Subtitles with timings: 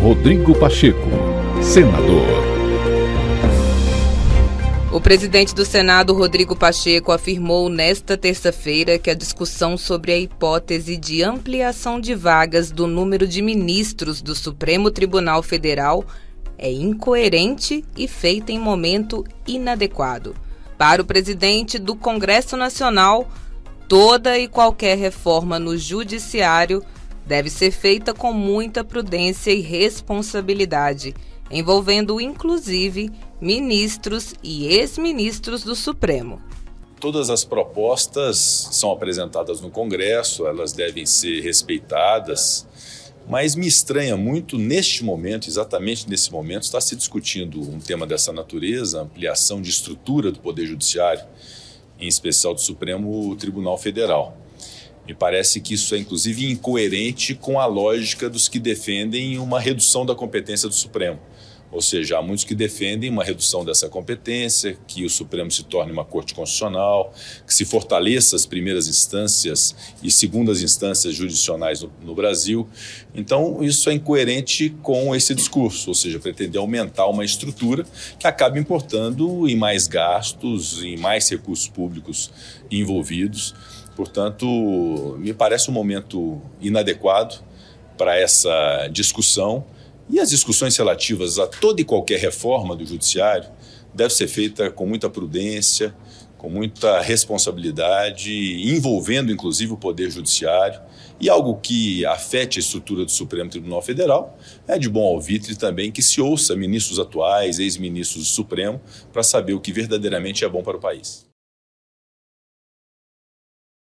[0.00, 1.08] Rodrigo Pacheco,
[1.62, 2.26] senador.
[4.92, 10.96] O presidente do Senado, Rodrigo Pacheco, afirmou nesta terça-feira que a discussão sobre a hipótese
[10.96, 16.04] de ampliação de vagas do número de ministros do Supremo Tribunal Federal
[16.58, 20.36] é incoerente e feita em momento inadequado.
[20.78, 23.28] Para o presidente do Congresso Nacional,
[23.88, 26.82] toda e qualquer reforma no judiciário
[27.26, 31.14] deve ser feita com muita prudência e responsabilidade,
[31.50, 36.40] envolvendo inclusive ministros e ex-ministros do Supremo.
[37.00, 42.66] Todas as propostas são apresentadas no Congresso, elas devem ser respeitadas,
[43.28, 48.32] mas me estranha muito neste momento, exatamente nesse momento, está se discutindo um tema dessa
[48.32, 51.24] natureza, ampliação de estrutura do Poder Judiciário,
[51.98, 54.36] em especial do Supremo Tribunal Federal.
[55.06, 60.04] Me parece que isso é, inclusive, incoerente com a lógica dos que defendem uma redução
[60.04, 61.20] da competência do Supremo.
[61.70, 65.92] Ou seja, há muitos que defendem uma redução dessa competência, que o Supremo se torne
[65.92, 67.12] uma corte constitucional,
[67.46, 72.68] que se fortaleça as primeiras instâncias e segundas instâncias jurisdicionais no, no, Brasil.
[73.14, 77.84] Então, isso é incoerente com esse discurso, ou seja, pretender aumentar uma estrutura
[78.18, 82.30] que acaba importando em mais gastos, em mais recursos públicos
[82.70, 83.54] envolvidos.
[83.96, 87.36] Portanto, me parece um momento inadequado
[87.96, 89.64] para essa discussão.
[90.08, 93.48] E as discussões relativas a toda e qualquer reforma do judiciário
[93.94, 95.96] deve ser feita com muita prudência,
[96.36, 98.30] com muita responsabilidade,
[98.70, 100.78] envolvendo inclusive o poder judiciário.
[101.18, 104.38] E algo que afete a estrutura do Supremo Tribunal Federal
[104.68, 108.78] é de bom alvitre também que se ouça ministros atuais, ex-ministros do Supremo,
[109.10, 111.26] para saber o que verdadeiramente é bom para o país.